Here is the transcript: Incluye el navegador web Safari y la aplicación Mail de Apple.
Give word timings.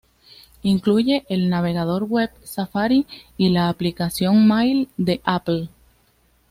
Incluye 0.63 1.27
el 1.29 1.47
navegador 1.51 2.05
web 2.05 2.31
Safari 2.43 3.05
y 3.37 3.49
la 3.49 3.69
aplicación 3.69 4.47
Mail 4.47 4.89
de 4.97 5.21
Apple. 5.25 5.69